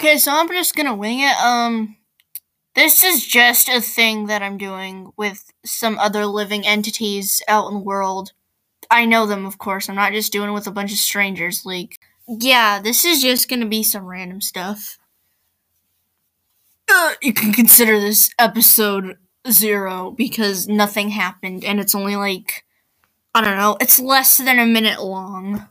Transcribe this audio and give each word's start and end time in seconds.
Okay, 0.00 0.16
so 0.16 0.32
I'm 0.32 0.48
just 0.48 0.76
gonna 0.76 0.94
wing 0.94 1.20
it. 1.20 1.36
Um, 1.42 1.96
this 2.74 3.02
is 3.02 3.26
just 3.26 3.68
a 3.68 3.80
thing 3.80 4.26
that 4.26 4.42
I'm 4.42 4.56
doing 4.56 5.12
with 5.16 5.52
some 5.64 5.98
other 5.98 6.24
living 6.26 6.64
entities 6.66 7.42
out 7.48 7.68
in 7.68 7.74
the 7.74 7.84
world. 7.84 8.32
I 8.90 9.06
know 9.06 9.26
them, 9.26 9.44
of 9.44 9.58
course. 9.58 9.88
I'm 9.88 9.96
not 9.96 10.12
just 10.12 10.32
doing 10.32 10.50
it 10.50 10.52
with 10.52 10.68
a 10.68 10.72
bunch 10.72 10.92
of 10.92 10.98
strangers. 10.98 11.66
Like, 11.66 11.98
yeah, 12.28 12.80
this 12.80 13.04
is 13.04 13.22
just 13.22 13.48
gonna 13.48 13.66
be 13.66 13.82
some 13.82 14.06
random 14.06 14.40
stuff. 14.40 14.98
Uh, 16.88 17.14
you 17.20 17.32
can 17.32 17.52
consider 17.52 17.98
this 17.98 18.30
episode 18.38 19.16
zero 19.50 20.12
because 20.12 20.68
nothing 20.68 21.10
happened 21.10 21.64
and 21.64 21.80
it's 21.80 21.94
only 21.94 22.14
like, 22.16 22.64
I 23.34 23.40
don't 23.42 23.56
know, 23.56 23.76
it's 23.80 23.98
less 23.98 24.36
than 24.38 24.60
a 24.60 24.66
minute 24.66 25.02
long. 25.02 25.66